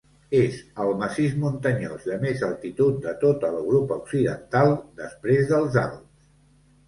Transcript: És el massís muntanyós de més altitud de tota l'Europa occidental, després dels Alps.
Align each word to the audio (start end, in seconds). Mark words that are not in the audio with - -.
És 0.37 0.55
el 0.83 0.93
massís 1.01 1.33
muntanyós 1.41 2.07
de 2.11 2.15
més 2.23 2.39
altitud 2.47 2.97
de 3.05 3.13
tota 3.25 3.51
l'Europa 3.57 3.97
occidental, 4.05 4.73
després 5.03 5.45
dels 5.55 5.77
Alps. 5.83 6.27